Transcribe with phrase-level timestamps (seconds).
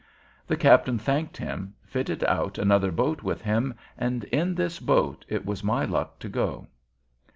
[0.47, 5.45] The captain thanked him, fitted out another boat with him, and in this boat it
[5.45, 6.65] was my luck to go.